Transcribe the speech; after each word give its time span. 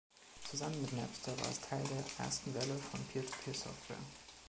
Zusammen 0.49 0.81
mit 0.81 0.93
Napster 0.93 1.39
war 1.39 1.47
es 1.51 1.61
Teil 1.61 1.83
der 1.83 2.03
ersten 2.25 2.51
Welle 2.55 2.75
von 2.75 2.99
Peer-to-Peer-Software. 3.13 3.99